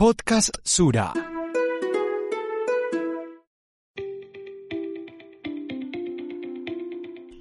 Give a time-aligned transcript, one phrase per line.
[0.00, 1.12] Podcast Sura.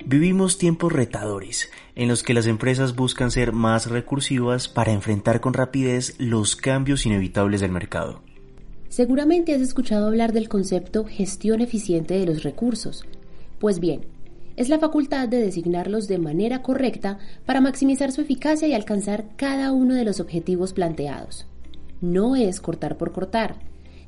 [0.04, 5.54] Vivimos tiempos retadores, en los que las empresas buscan ser más recursivas para enfrentar con
[5.54, 8.24] rapidez los cambios inevitables del mercado.
[8.90, 13.06] Seguramente has escuchado hablar del concepto gestión eficiente de los recursos.
[13.60, 14.08] Pues bien,
[14.56, 19.72] es la facultad de designarlos de manera correcta para maximizar su eficacia y alcanzar cada
[19.72, 21.46] uno de los objetivos planteados
[22.02, 23.60] no es cortar por cortar.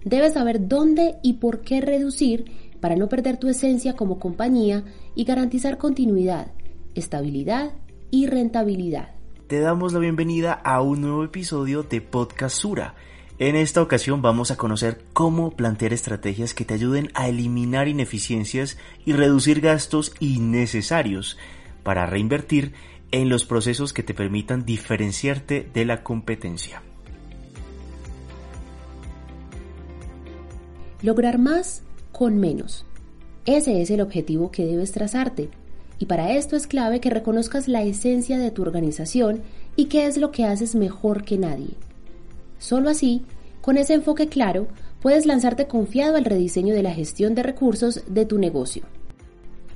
[0.03, 2.45] Debes saber dónde y por qué reducir
[2.79, 4.83] para no perder tu esencia como compañía
[5.15, 6.51] y garantizar continuidad,
[6.95, 7.73] estabilidad
[8.11, 9.09] y rentabilidad.
[9.47, 12.95] Te damos la bienvenida a un nuevo episodio de Podcast Sura.
[13.39, 18.77] En esta ocasión vamos a conocer cómo plantear estrategias que te ayuden a eliminar ineficiencias
[19.05, 21.37] y reducir gastos innecesarios
[21.83, 22.73] para reinvertir
[23.11, 26.83] en los procesos que te permitan diferenciarte de la competencia.
[31.01, 32.85] Lograr más con menos.
[33.45, 35.49] Ese es el objetivo que debes trazarte.
[35.97, 39.41] Y para esto es clave que reconozcas la esencia de tu organización
[39.77, 41.75] y qué es lo que haces mejor que nadie.
[42.57, 43.23] Solo así,
[43.61, 44.67] con ese enfoque claro,
[45.01, 48.83] puedes lanzarte confiado al rediseño de la gestión de recursos de tu negocio.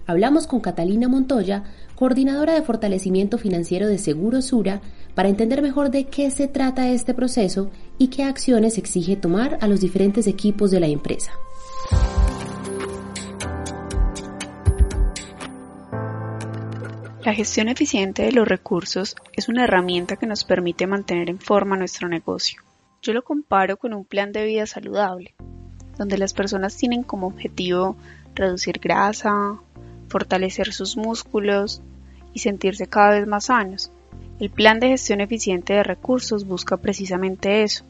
[0.06, 1.64] Hablamos con Catalina Montoya,
[1.96, 4.82] coordinadora de fortalecimiento financiero de Seguro Sura,
[5.16, 9.68] para entender mejor de qué se trata este proceso y qué acciones exige tomar a
[9.68, 11.32] los diferentes equipos de la empresa.
[17.24, 21.78] La gestión eficiente de los recursos es una herramienta que nos permite mantener en forma
[21.78, 22.62] nuestro negocio.
[23.02, 25.34] Yo lo comparo con un plan de vida saludable,
[25.98, 27.96] donde las personas tienen como objetivo
[28.36, 29.58] reducir grasa,
[30.13, 31.81] fortalecer sus músculos
[32.35, 33.91] y sentirse cada vez más sanos.
[34.40, 37.84] El plan de gestión eficiente de recursos busca precisamente eso,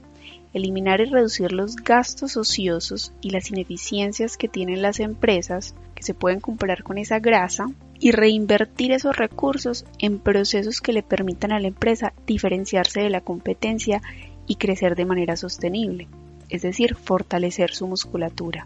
[0.54, 6.14] eliminar y reducir los gastos ociosos y las ineficiencias que tienen las empresas que se
[6.14, 7.68] pueden comprar con esa grasa
[8.00, 13.20] y reinvertir esos recursos en procesos que le permitan a la empresa diferenciarse de la
[13.20, 14.02] competencia
[14.48, 16.08] y crecer de manera sostenible,
[16.48, 18.66] es decir, fortalecer su musculatura.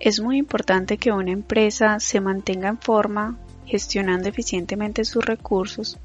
[0.00, 5.98] Es muy importante que una empresa se mantenga en forma, gestionando eficientemente sus recursos,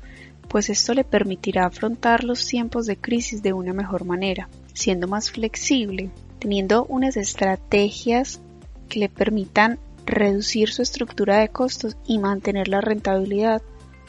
[0.48, 5.32] pues esto le permitirá afrontar los tiempos de crisis de una mejor manera, siendo más
[5.32, 8.42] flexible, teniendo unas estrategias
[8.88, 13.62] que le permitan reducir su estructura de costos y mantener la rentabilidad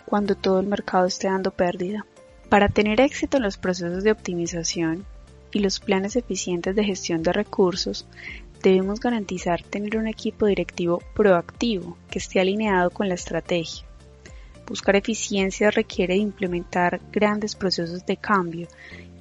[0.07, 2.07] cuando todo el mercado esté dando pérdida.
[2.49, 5.05] Para tener éxito en los procesos de optimización
[5.53, 8.07] y los planes eficientes de gestión de recursos,
[8.63, 13.87] debemos garantizar tener un equipo directivo proactivo que esté alineado con la estrategia.
[14.67, 18.69] Buscar eficiencia requiere de implementar grandes procesos de cambio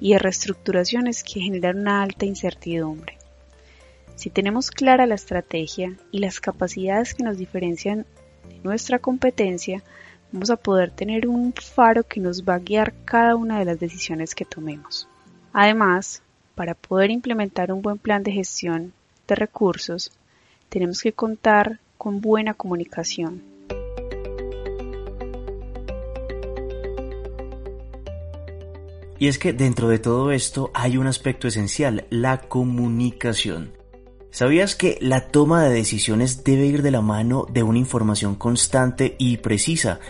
[0.00, 3.18] y de reestructuraciones que generan una alta incertidumbre.
[4.14, 8.06] Si tenemos clara la estrategia y las capacidades que nos diferencian
[8.48, 9.82] de nuestra competencia,
[10.30, 13.80] vamos a poder tener un faro que nos va a guiar cada una de las
[13.80, 15.08] decisiones que tomemos.
[15.52, 16.22] Además,
[16.54, 18.92] para poder implementar un buen plan de gestión
[19.38, 20.12] recursos,
[20.68, 23.42] tenemos que contar con buena comunicación.
[29.18, 33.72] Y es que dentro de todo esto hay un aspecto esencial, la comunicación.
[34.30, 39.16] ¿Sabías que la toma de decisiones debe ir de la mano de una información constante
[39.18, 40.00] y precisa?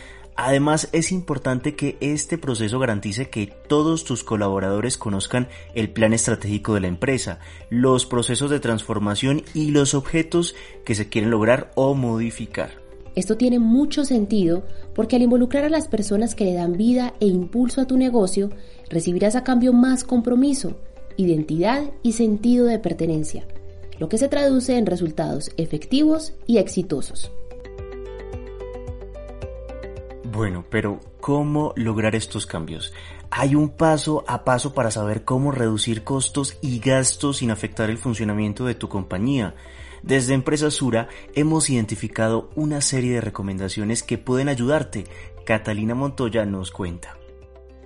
[0.43, 6.73] Además, es importante que este proceso garantice que todos tus colaboradores conozcan el plan estratégico
[6.73, 11.93] de la empresa, los procesos de transformación y los objetos que se quieren lograr o
[11.93, 12.71] modificar.
[13.15, 14.65] Esto tiene mucho sentido
[14.95, 18.49] porque al involucrar a las personas que le dan vida e impulso a tu negocio,
[18.89, 20.81] recibirás a cambio más compromiso,
[21.19, 23.45] identidad y sentido de pertenencia,
[23.99, 27.31] lo que se traduce en resultados efectivos y exitosos.
[30.33, 32.93] Bueno, pero ¿cómo lograr estos cambios?
[33.31, 37.99] Hay un paso a paso para saber cómo reducir costos y gastos sin afectar el
[37.99, 39.57] funcionamiento de tu compañía.
[40.05, 45.05] Desde Empresa Sura hemos identificado una serie de recomendaciones que pueden ayudarte.
[45.45, 47.17] Catalina Montoya nos cuenta.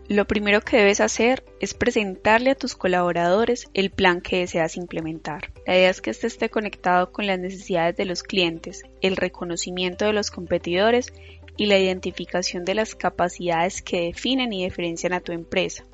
[0.06, 5.50] Lo primero que debes hacer es presentarle a tus colaboradores el plan que deseas implementar.
[5.66, 10.04] La idea es que este esté conectado con las necesidades de los clientes, el reconocimiento
[10.04, 11.14] de los competidores
[11.56, 15.86] y la identificación de las capacidades que definen y diferencian a tu empresa,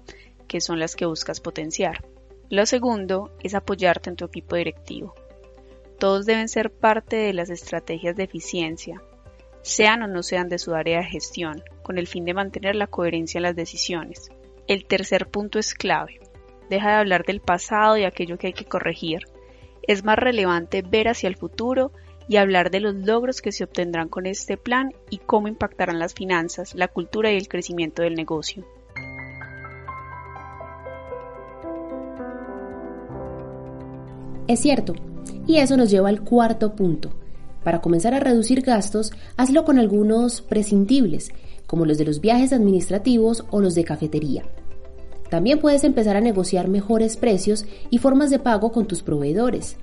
[0.49, 2.05] que son las que buscas potenciar.
[2.49, 5.15] Lo segundo es apoyarte en tu equipo directivo.
[5.99, 9.03] Todos deben ser parte de las estrategias de eficiencia,
[9.63, 12.87] sean o no sean de su área de gestión, con el fin de mantener la
[12.87, 14.31] coherencia en las decisiones.
[14.67, 16.21] El tercer punto es clave.
[16.71, 19.27] Deja de hablar del pasado y aquello que hay que corregir.
[19.83, 21.93] Es más relevante ver hacia el futuro
[22.31, 26.15] y hablar de los logros que se obtendrán con este plan y cómo impactarán las
[26.15, 28.65] finanzas, la cultura y el crecimiento del negocio.
[34.47, 34.95] Es cierto,
[35.49, 37.11] y eso nos lleva al cuarto punto,
[37.65, 41.33] para comenzar a reducir gastos, hazlo con algunos prescindibles,
[41.67, 44.45] como los de los viajes administrativos o los de cafetería.
[45.31, 49.79] También puedes empezar a negociar mejores precios y formas de pago con tus proveedores.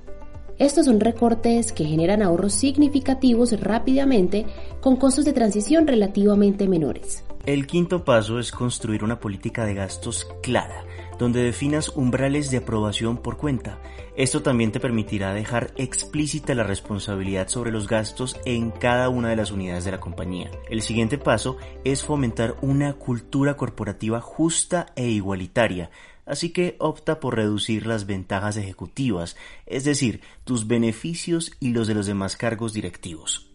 [0.58, 4.44] Estos son recortes que generan ahorros significativos rápidamente
[4.80, 7.24] con costos de transición relativamente menores.
[7.46, 10.84] El quinto paso es construir una política de gastos clara,
[11.16, 13.78] donde definas umbrales de aprobación por cuenta.
[14.16, 19.36] Esto también te permitirá dejar explícita la responsabilidad sobre los gastos en cada una de
[19.36, 20.50] las unidades de la compañía.
[20.68, 25.90] El siguiente paso es fomentar una cultura corporativa justa e igualitaria,
[26.28, 29.36] así que opta por reducir las ventajas ejecutivas,
[29.66, 33.50] es decir, tus beneficios y los de los demás cargos directivos.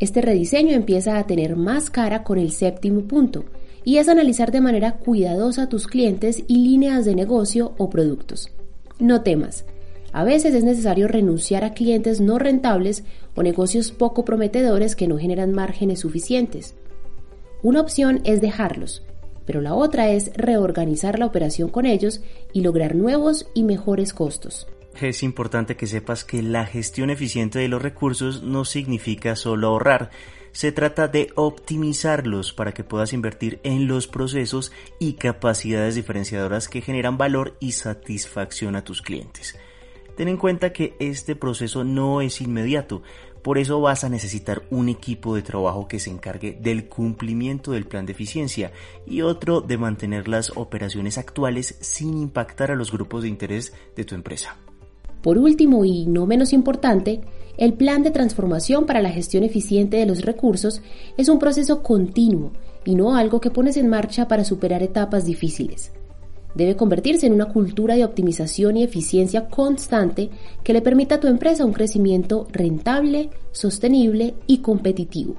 [0.00, 3.44] Este rediseño empieza a tener más cara con el séptimo punto,
[3.84, 8.50] y es analizar de manera cuidadosa tus clientes y líneas de negocio o productos.
[8.98, 9.66] No temas,
[10.12, 13.04] a veces es necesario renunciar a clientes no rentables
[13.34, 16.74] o negocios poco prometedores que no generan márgenes suficientes.
[17.64, 19.02] Una opción es dejarlos,
[19.46, 22.20] pero la otra es reorganizar la operación con ellos
[22.52, 24.66] y lograr nuevos y mejores costos.
[25.00, 30.10] Es importante que sepas que la gestión eficiente de los recursos no significa solo ahorrar,
[30.52, 36.82] se trata de optimizarlos para que puedas invertir en los procesos y capacidades diferenciadoras que
[36.82, 39.56] generan valor y satisfacción a tus clientes.
[40.18, 43.02] Ten en cuenta que este proceso no es inmediato,
[43.44, 47.86] por eso vas a necesitar un equipo de trabajo que se encargue del cumplimiento del
[47.86, 48.72] plan de eficiencia
[49.06, 54.04] y otro de mantener las operaciones actuales sin impactar a los grupos de interés de
[54.04, 54.56] tu empresa.
[55.20, 57.20] Por último y no menos importante,
[57.58, 60.80] el plan de transformación para la gestión eficiente de los recursos
[61.18, 62.52] es un proceso continuo
[62.86, 65.92] y no algo que pones en marcha para superar etapas difíciles.
[66.54, 70.30] Debe convertirse en una cultura de optimización y eficiencia constante
[70.62, 75.36] que le permita a tu empresa un crecimiento rentable, sostenible y competitivo.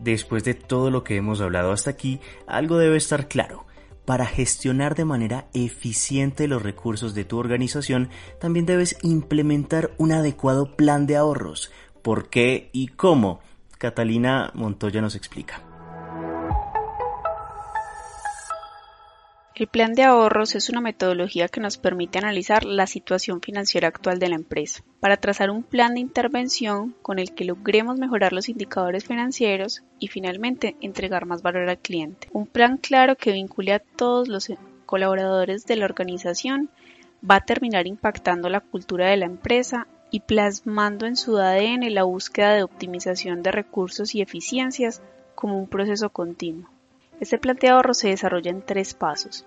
[0.00, 3.66] Después de todo lo que hemos hablado hasta aquí, algo debe estar claro
[4.04, 8.10] para gestionar de manera eficiente los recursos de tu organización,
[8.40, 11.70] también debes implementar un adecuado plan de ahorros.
[12.02, 13.40] ¿Por qué y cómo?
[13.78, 15.71] Catalina Montoya nos explica.
[19.54, 24.18] El plan de ahorros es una metodología que nos permite analizar la situación financiera actual
[24.18, 28.48] de la empresa para trazar un plan de intervención con el que logremos mejorar los
[28.48, 32.28] indicadores financieros y finalmente entregar más valor al cliente.
[32.32, 34.50] Un plan claro que vincule a todos los
[34.86, 36.70] colaboradores de la organización
[37.22, 42.04] va a terminar impactando la cultura de la empresa y plasmando en su ADN la
[42.04, 45.02] búsqueda de optimización de recursos y eficiencias
[45.34, 46.71] como un proceso continuo.
[47.22, 49.46] Este plan de ahorro se desarrolla en tres pasos.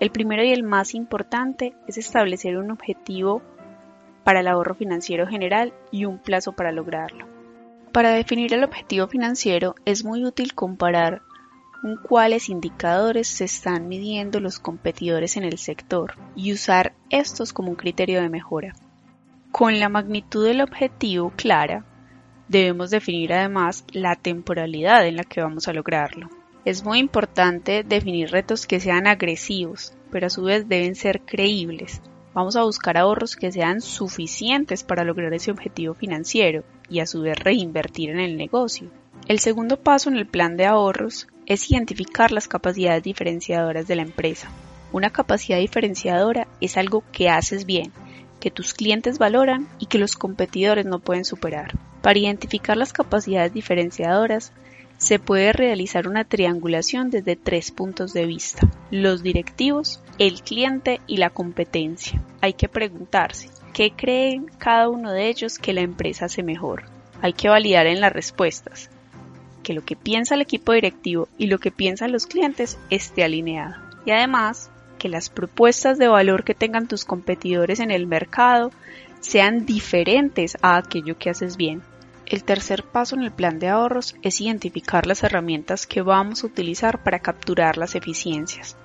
[0.00, 3.42] El primero y el más importante es establecer un objetivo
[4.24, 7.28] para el ahorro financiero general y un plazo para lograrlo.
[7.92, 11.22] Para definir el objetivo financiero es muy útil comparar
[11.80, 17.70] con cuáles indicadores se están midiendo los competidores en el sector y usar estos como
[17.70, 18.74] un criterio de mejora.
[19.52, 21.84] Con la magnitud del objetivo clara,
[22.48, 26.28] debemos definir además la temporalidad en la que vamos a lograrlo.
[26.66, 32.02] Es muy importante definir retos que sean agresivos, pero a su vez deben ser creíbles.
[32.34, 37.22] Vamos a buscar ahorros que sean suficientes para lograr ese objetivo financiero y a su
[37.22, 38.90] vez reinvertir en el negocio.
[39.28, 44.02] El segundo paso en el plan de ahorros es identificar las capacidades diferenciadoras de la
[44.02, 44.50] empresa.
[44.90, 47.92] Una capacidad diferenciadora es algo que haces bien,
[48.40, 51.78] que tus clientes valoran y que los competidores no pueden superar.
[52.02, 54.52] Para identificar las capacidades diferenciadoras,
[54.98, 61.18] se puede realizar una triangulación desde tres puntos de vista, los directivos, el cliente y
[61.18, 62.22] la competencia.
[62.40, 66.84] Hay que preguntarse, qué creen cada uno de ellos que la empresa hace mejor?
[67.20, 68.90] Hay que validar en las respuestas
[69.62, 73.74] que lo que piensa el equipo directivo y lo que piensan los clientes esté alineado.
[74.04, 78.70] Y además, que las propuestas de valor que tengan tus competidores en el mercado
[79.20, 81.82] sean diferentes a aquello que haces bien.
[82.26, 86.48] El tercer paso en el plan de ahorros es identificar las herramientas que vamos a
[86.48, 88.76] utilizar para capturar las eficiencias.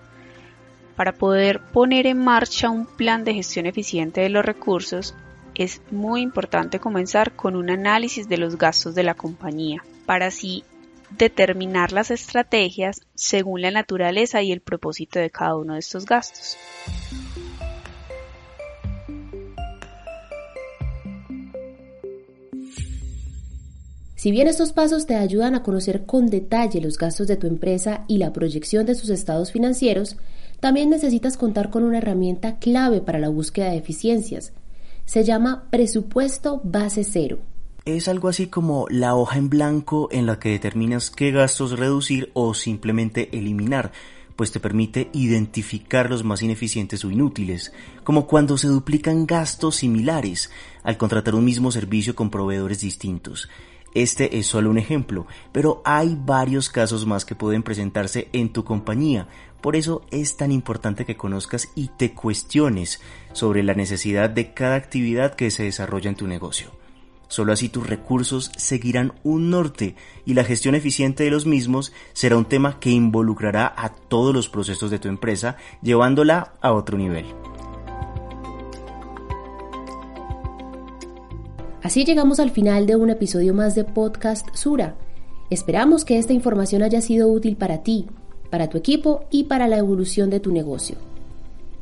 [0.95, 5.15] Para poder poner en marcha un plan de gestión eficiente de los recursos,
[5.55, 10.63] es muy importante comenzar con un análisis de los gastos de la compañía, para así
[11.09, 16.57] determinar las estrategias según la naturaleza y el propósito de cada uno de estos gastos.
[24.21, 28.05] Si bien estos pasos te ayudan a conocer con detalle los gastos de tu empresa
[28.07, 30.15] y la proyección de sus estados financieros,
[30.59, 34.53] también necesitas contar con una herramienta clave para la búsqueda de eficiencias.
[35.05, 37.39] Se llama presupuesto base cero
[37.83, 42.29] es algo así como la hoja en blanco en la que determinas qué gastos reducir
[42.35, 43.91] o simplemente eliminar,
[44.35, 47.73] pues te permite identificar los más ineficientes o inútiles,
[48.03, 50.51] como cuando se duplican gastos similares
[50.83, 53.49] al contratar un mismo servicio con proveedores distintos.
[53.93, 58.63] Este es solo un ejemplo, pero hay varios casos más que pueden presentarse en tu
[58.63, 59.27] compañía.
[59.59, 63.01] Por eso es tan importante que conozcas y te cuestiones
[63.33, 66.71] sobre la necesidad de cada actividad que se desarrolla en tu negocio.
[67.27, 69.95] Solo así tus recursos seguirán un norte
[70.25, 74.49] y la gestión eficiente de los mismos será un tema que involucrará a todos los
[74.49, 77.25] procesos de tu empresa, llevándola a otro nivel.
[81.83, 84.95] Así llegamos al final de un episodio más de Podcast Sura.
[85.49, 88.05] Esperamos que esta información haya sido útil para ti,
[88.51, 90.97] para tu equipo y para la evolución de tu negocio.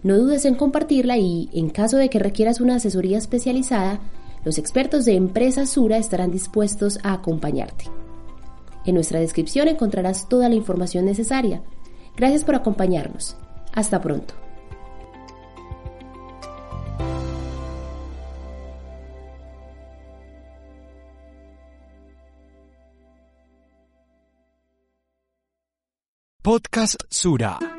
[0.01, 3.99] No dudes en compartirla y, en caso de que requieras una asesoría especializada,
[4.45, 7.85] los expertos de Empresa Sura estarán dispuestos a acompañarte.
[8.85, 11.61] En nuestra descripción encontrarás toda la información necesaria.
[12.15, 13.35] Gracias por acompañarnos.
[13.73, 14.33] Hasta pronto.
[26.49, 27.78] Podcast Sura.